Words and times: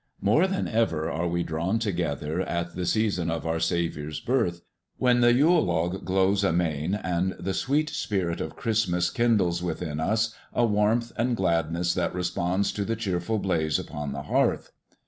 More 0.19 0.47
than 0.47 0.67
ever 0.67 1.11
are 1.11 1.27
we 1.27 1.43
drawn 1.43 1.77
together 1.77 2.41
at 2.41 2.75
the 2.75 2.87
season 2.87 3.29
of 3.29 3.45
our 3.45 3.59
Saviour's 3.59 4.19
birth, 4.19 4.61
when 4.97 5.21
the 5.21 5.31
yule 5.31 5.63
log 5.63 6.03
glows 6.05 6.43
amain 6.43 6.95
and 6.95 7.33
the 7.37 7.53
sweet 7.53 7.91
spirit 7.91 8.41
of 8.41 8.55
Christmas 8.55 9.11
kindles 9.11 9.61
within 9.61 9.99
us 9.99 10.33
a 10.53 10.65
warmth 10.65 11.11
and 11.17 11.37
gladness 11.37 11.93
that 11.93 12.15
responds 12.15 12.71
to 12.71 12.83
the 12.83 12.95
cheerful 12.95 13.37
blaze 13.37 13.77
upon 13.77 14.11
the 14.11 14.23
hearth. 14.23 14.71